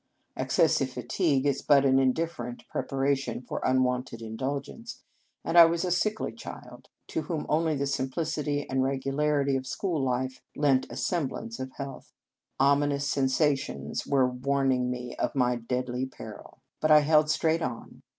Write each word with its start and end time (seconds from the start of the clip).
Excessive 0.35 0.89
fatigue 0.89 1.45
is 1.45 1.61
but 1.61 1.85
an 1.85 1.99
indifferent 1.99 2.63
prepara 2.73 3.15
tion 3.15 3.43
for 3.43 3.61
unwonted 3.63 4.19
indulgence; 4.19 5.03
and 5.45 5.59
I 5.59 5.65
was 5.65 5.85
a 5.85 5.91
sickly 5.91 6.31
child, 6.33 6.89
to 7.09 7.21
whom 7.21 7.45
only 7.47 7.75
the 7.75 7.85
simplicity 7.85 8.67
and 8.67 8.81
regularity 8.81 9.55
of 9.55 9.67
school 9.67 10.01
life 10.03 10.41
lent 10.55 10.91
a 10.91 10.95
semblance 10.97 11.59
of 11.59 11.73
health. 11.73 12.13
Ominous 12.59 13.07
sensations 13.07 14.07
were 14.07 14.27
warning 14.27 14.89
me 14.89 15.15
of 15.17 15.35
my 15.35 15.55
deadly 15.57 16.07
peril; 16.07 16.57
but 16.79 16.89
I 16.89 17.01
held 17.01 17.29
straight 17.29 17.61
on. 17.61 18.01